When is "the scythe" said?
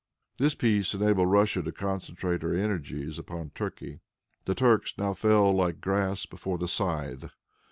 6.57-7.29